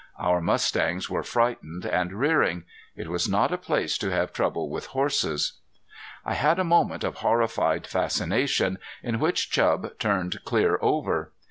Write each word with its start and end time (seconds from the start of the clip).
Our 0.17 0.41
mustangs 0.41 1.11
were 1.11 1.21
frightened 1.21 1.85
and 1.85 2.11
rearing. 2.11 2.63
It 2.95 3.07
was 3.11 3.29
not 3.29 3.53
a 3.53 3.57
place 3.59 3.99
to 3.99 4.09
have 4.09 4.33
trouble 4.33 4.67
with 4.67 4.87
horses. 4.97 5.59
I 6.25 6.33
had 6.33 6.57
a 6.57 6.63
moment 6.63 7.03
of 7.03 7.17
horrified 7.17 7.85
fascination, 7.85 8.79
in 9.03 9.19
which 9.19 9.51
Chub 9.51 9.99
turned 9.99 10.43
clear 10.43 10.79
over. 10.81 11.33